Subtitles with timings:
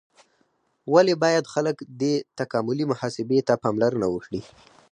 [0.93, 4.41] ولې باید خلک دې تکاملي محاسبې ته پاملرنه وکړي؟